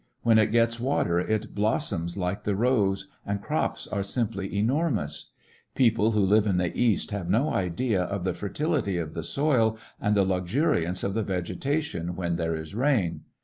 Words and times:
When 0.23 0.39
it 0.39 0.51
gets 0.51 0.79
water 0.79 1.19
it 1.19 1.53
blossoms 1.53 2.17
like 2.17 2.43
the 2.43 2.55
rose, 2.55 3.07
and 3.23 3.39
crops 3.39 3.85
arc 3.85 4.05
simply 4.05 4.51
enormous* 4.57 5.27
People 5.75 6.13
who 6.13 6.25
live 6.25 6.47
in 6.47 6.57
the 6.57 6.75
East 6.75 7.11
have 7.11 7.29
no 7.29 7.53
idea 7.53 8.01
of 8.05 8.23
the 8.23 8.33
fertility 8.33 8.97
of 8.97 9.13
the 9.13 9.21
soO 9.23 9.77
and 9.99 10.15
the 10.15 10.25
luxuriance 10.25 11.03
of 11.03 11.13
the 11.13 11.21
vegetation 11.21 12.15
when 12.15 12.35
there 12.37 12.55
is 12.55 12.73
rain. 12.73 13.25